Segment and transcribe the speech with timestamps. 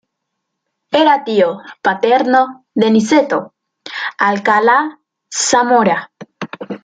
[0.99, 3.53] Era tío paterno de Niceto
[4.17, 6.11] Alcalá-Zamora.